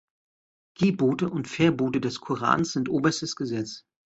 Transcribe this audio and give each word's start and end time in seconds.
Gebote 0.73 1.29
und 1.29 1.47
Verbote 1.47 2.01
des 2.01 2.19
Korans 2.21 2.71
sind 2.71 2.89
oberstes 2.89 3.35
Gesetz. 3.35 3.85